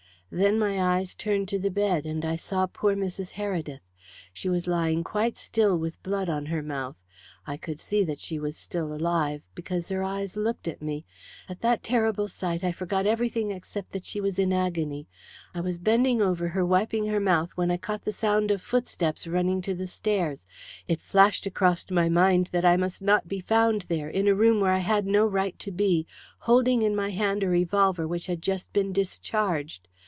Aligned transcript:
Then 0.33 0.57
my 0.57 0.81
eyes 0.81 1.13
turned 1.13 1.49
to 1.49 1.59
the 1.59 1.69
bed, 1.69 2.05
and 2.05 2.23
I 2.23 2.37
saw 2.37 2.65
poor 2.65 2.95
Mrs. 2.95 3.31
Heredith. 3.33 3.81
She 4.31 4.47
was 4.47 4.65
lying 4.65 5.03
quite 5.03 5.35
still 5.35 5.77
with 5.77 6.01
blood 6.03 6.29
on 6.29 6.45
her 6.45 6.61
mouth. 6.63 6.95
I 7.45 7.57
could 7.57 7.81
see 7.81 8.05
that 8.05 8.21
she 8.21 8.39
was 8.39 8.55
still 8.55 8.93
alive, 8.93 9.41
because 9.55 9.89
her 9.89 10.03
eyes 10.03 10.37
looked 10.37 10.69
at 10.69 10.81
me. 10.81 11.05
At 11.49 11.59
that 11.59 11.83
terrible 11.83 12.29
sight 12.29 12.63
I 12.63 12.71
forgot 12.71 13.05
everything 13.05 13.51
except 13.51 13.91
that 13.91 14.05
she 14.05 14.21
was 14.21 14.39
in 14.39 14.53
agony. 14.53 15.09
I 15.53 15.59
was 15.59 15.77
bending 15.77 16.21
over 16.21 16.47
her 16.47 16.65
wiping 16.65 17.07
her 17.07 17.19
mouth 17.19 17.49
when 17.55 17.69
I 17.69 17.75
caught 17.75 18.05
the 18.05 18.13
sound 18.13 18.51
of 18.51 18.61
footsteps 18.61 19.27
running 19.27 19.57
up 19.57 19.77
the 19.77 19.85
stairs. 19.85 20.47
It 20.87 21.01
flashed 21.01 21.45
across 21.45 21.91
my 21.91 22.07
mind 22.07 22.47
that 22.53 22.63
I 22.63 22.77
must 22.77 23.01
not 23.01 23.27
be 23.27 23.41
found 23.41 23.81
there, 23.89 24.07
in 24.07 24.29
a 24.29 24.33
room 24.35 24.61
where 24.61 24.71
I 24.71 24.77
had 24.77 25.05
no 25.05 25.25
right 25.27 25.59
to 25.59 25.71
be, 25.73 26.07
holding 26.39 26.83
in 26.83 26.95
my 26.95 27.09
hand 27.09 27.43
a 27.43 27.49
revolver 27.49 28.07
which 28.07 28.27
had 28.27 28.41
just 28.41 28.71
been 28.71 28.93
discharged. 28.93 29.89